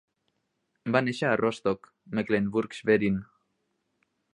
Va 0.95 1.01
néixer 1.09 1.29
a 1.33 1.37
Rostock, 1.43 1.93
Mecklenburg-Schwerin. 2.21 3.25